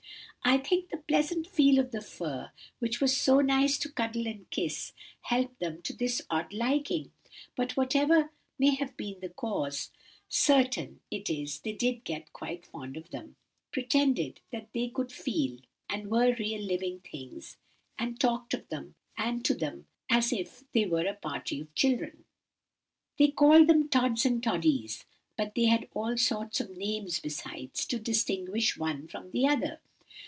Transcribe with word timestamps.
I 0.43 0.57
think 0.57 0.89
the 0.89 0.97
pleasant 0.97 1.45
feel 1.47 1.77
of 1.79 1.91
the 1.91 2.01
fur, 2.01 2.51
which 2.79 2.99
was 2.99 3.15
so 3.15 3.41
nice 3.41 3.77
to 3.77 3.91
cuddle 3.91 4.25
and 4.27 4.49
kiss, 4.49 4.91
helped 5.21 5.59
them 5.59 5.83
to 5.83 5.93
this 5.93 6.23
odd 6.31 6.51
liking; 6.51 7.11
but 7.55 7.77
whatever 7.77 8.31
may 8.57 8.71
have 8.71 8.97
been 8.97 9.19
the 9.19 9.29
cause, 9.29 9.91
certain 10.29 10.99
it 11.11 11.29
is 11.29 11.59
they 11.59 11.73
did 11.73 12.03
get 12.03 12.33
quite 12.33 12.65
fond 12.65 12.97
of 12.97 13.11
them—pretended 13.11 14.41
that 14.51 14.73
they 14.73 14.87
could 14.89 15.11
feel, 15.11 15.59
and 15.87 16.09
were 16.09 16.33
real 16.35 16.61
living 16.61 16.99
things, 17.01 17.57
and 17.99 18.19
talked 18.19 18.55
of 18.55 18.67
them, 18.69 18.95
and 19.15 19.45
to 19.45 19.53
them, 19.53 19.85
as 20.09 20.33
if 20.33 20.63
they 20.71 20.85
were 20.87 21.05
a 21.05 21.13
party 21.13 21.61
of 21.61 21.73
children. 21.75 22.25
"They 23.19 23.27
called 23.29 23.67
them 23.67 23.87
'Tods' 23.89 24.25
and 24.25 24.41
'Toddies,' 24.43 25.05
but 25.37 25.53
they 25.53 25.65
had 25.65 25.87
all 25.93 26.17
sorts 26.17 26.59
of 26.59 26.75
names 26.75 27.19
besides, 27.19 27.85
to 27.85 27.99
distinguish 27.99 28.75
one 28.75 29.07
from 29.07 29.29
the 29.31 29.47
other. 29.47 29.79